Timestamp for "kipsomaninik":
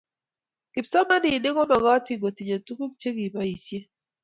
0.73-1.53